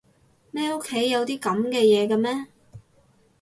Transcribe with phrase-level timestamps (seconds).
[0.51, 2.47] 乜屋企有啲噉嘅嘢㗎咩？